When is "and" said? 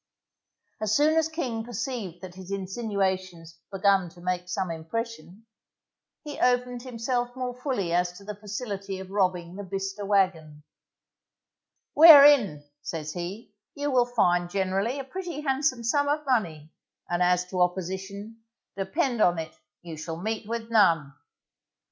17.07-17.21